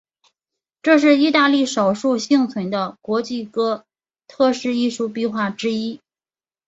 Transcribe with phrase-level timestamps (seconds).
[0.81, 3.85] 这是意大利少数幸存的国际哥
[4.27, 6.01] 特式艺术壁画之一。